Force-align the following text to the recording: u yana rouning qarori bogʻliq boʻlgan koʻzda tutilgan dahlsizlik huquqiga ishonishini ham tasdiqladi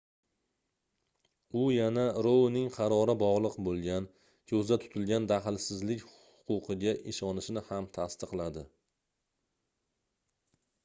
u 1.63 1.65
yana 1.73 2.05
rouning 2.27 2.69
qarori 2.77 3.13
bogʻliq 3.23 3.57
boʻlgan 3.67 4.07
koʻzda 4.51 4.77
tutilgan 4.85 5.27
dahlsizlik 5.31 6.05
huquqiga 6.53 6.93
ishonishini 7.13 7.63
ham 7.67 7.89
tasdiqladi 7.99 8.65